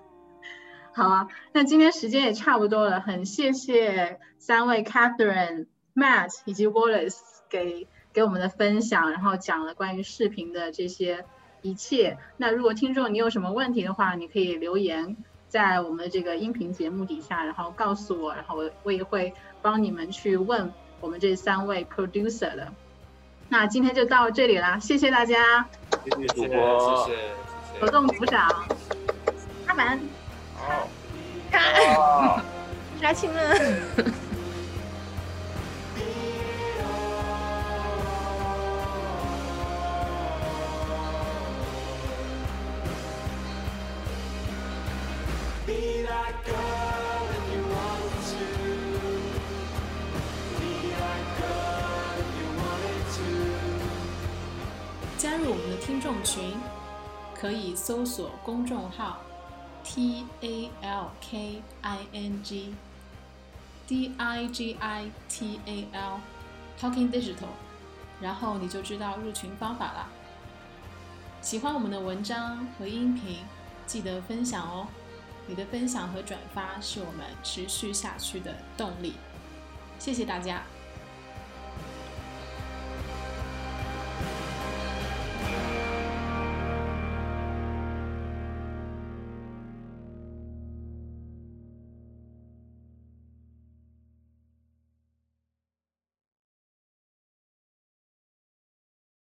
[0.96, 7.20] 好啊，那今天时间也差不多了，很谢谢三位 Catherine、Matt 以及 Wallace
[7.50, 11.26] 给给我们的分享，然后讲了关于视频的这些。
[11.62, 12.16] 一切。
[12.36, 15.16] 那如果听众你有什么问题的话，你可以留言
[15.48, 22.72] 在我们的这个音频节目底下，然后告诉我，然后我我也会帮你们去问我们这三位 producer 的。
[23.48, 25.64] 那今天就到这里啦，谢谢大家，
[26.04, 28.48] 谢谢主播，谢谢，活动鼓掌，
[29.66, 30.00] 阿门，
[30.56, 30.88] 好，
[31.50, 32.42] 看，
[33.00, 34.16] 杀青了。
[56.26, 56.54] 群，
[57.32, 59.20] 可以搜索公众号
[59.84, 62.74] “T A L K I N G”。
[63.86, 66.18] D I G I T A L
[66.76, 67.54] Talking Digital，
[68.20, 70.08] 然后你就知道入群方法啦。
[71.40, 73.44] 喜欢我们的文章和音频，
[73.86, 74.88] 记得分享哦。
[75.46, 79.14] 你的分享和转发是我们持续下去的动力。
[80.00, 80.64] 谢谢大家。